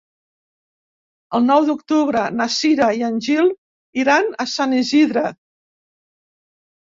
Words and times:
El 1.39 1.43
nou 1.49 1.65
d'octubre 1.65 2.23
na 2.37 2.47
Cira 2.53 2.87
i 3.01 3.05
en 3.09 3.19
Gil 3.27 3.51
iran 4.05 4.31
a 4.45 4.45
Sant 4.55 4.73
Isidre. 4.81 5.25